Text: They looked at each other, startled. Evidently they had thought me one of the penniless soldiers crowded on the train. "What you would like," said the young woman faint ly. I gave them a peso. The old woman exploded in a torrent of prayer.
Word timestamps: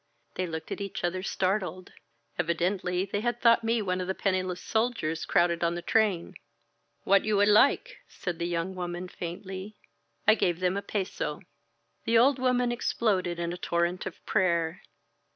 They 0.33 0.47
looked 0.47 0.71
at 0.71 0.81
each 0.81 1.03
other, 1.03 1.21
startled. 1.21 1.91
Evidently 2.39 3.05
they 3.05 3.21
had 3.21 3.39
thought 3.39 3.63
me 3.63 3.83
one 3.83 4.01
of 4.01 4.07
the 4.07 4.15
penniless 4.15 4.59
soldiers 4.59 5.25
crowded 5.25 5.63
on 5.63 5.75
the 5.75 5.83
train. 5.83 6.33
"What 7.03 7.23
you 7.23 7.37
would 7.37 7.47
like," 7.49 7.97
said 8.07 8.39
the 8.39 8.47
young 8.47 8.73
woman 8.73 9.07
faint 9.09 9.45
ly. 9.45 9.73
I 10.27 10.33
gave 10.33 10.59
them 10.59 10.75
a 10.75 10.81
peso. 10.81 11.41
The 12.05 12.17
old 12.17 12.39
woman 12.39 12.71
exploded 12.71 13.37
in 13.37 13.53
a 13.53 13.57
torrent 13.57 14.07
of 14.07 14.25
prayer. 14.25 14.81